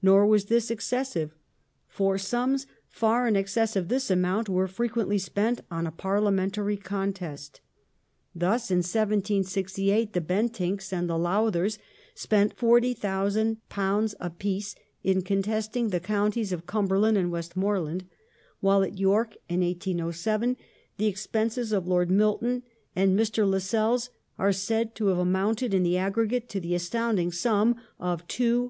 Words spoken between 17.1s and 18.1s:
and Westmoreland,